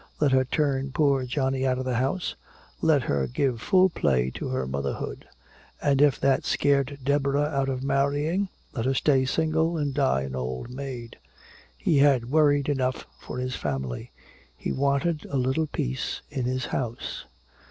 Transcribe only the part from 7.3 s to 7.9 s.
out of